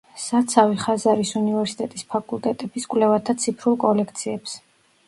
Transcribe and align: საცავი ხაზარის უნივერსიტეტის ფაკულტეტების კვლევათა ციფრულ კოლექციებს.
საცავი 0.21 0.79
ხაზარის 0.83 1.33
უნივერსიტეტის 1.41 2.09
ფაკულტეტების 2.15 2.91
კვლევათა 2.95 3.39
ციფრულ 3.45 3.81
კოლექციებს. 3.87 4.61